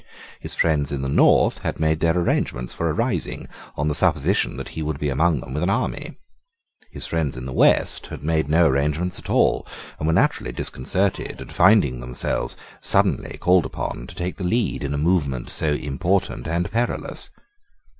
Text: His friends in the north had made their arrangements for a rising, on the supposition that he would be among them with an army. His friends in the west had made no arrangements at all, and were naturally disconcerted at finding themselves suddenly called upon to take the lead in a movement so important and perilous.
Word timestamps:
His 0.39 0.55
friends 0.55 0.91
in 0.91 1.03
the 1.03 1.07
north 1.07 1.59
had 1.61 1.79
made 1.79 1.99
their 1.99 2.17
arrangements 2.17 2.73
for 2.73 2.89
a 2.89 2.93
rising, 2.93 3.47
on 3.75 3.87
the 3.87 3.93
supposition 3.93 4.57
that 4.57 4.69
he 4.69 4.81
would 4.81 4.97
be 4.97 5.09
among 5.09 5.41
them 5.41 5.53
with 5.53 5.61
an 5.61 5.69
army. 5.69 6.17
His 6.89 7.05
friends 7.05 7.37
in 7.37 7.45
the 7.45 7.53
west 7.53 8.07
had 8.07 8.23
made 8.23 8.49
no 8.49 8.65
arrangements 8.67 9.19
at 9.19 9.29
all, 9.29 9.67
and 9.99 10.07
were 10.07 10.13
naturally 10.13 10.53
disconcerted 10.53 11.39
at 11.39 11.51
finding 11.51 11.99
themselves 11.99 12.57
suddenly 12.81 13.37
called 13.39 13.67
upon 13.67 14.07
to 14.07 14.15
take 14.15 14.37
the 14.37 14.43
lead 14.43 14.83
in 14.83 14.95
a 14.95 14.97
movement 14.97 15.51
so 15.51 15.75
important 15.75 16.47
and 16.47 16.71
perilous. 16.71 17.29